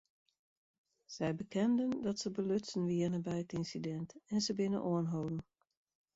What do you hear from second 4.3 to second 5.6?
en se binne oanholden.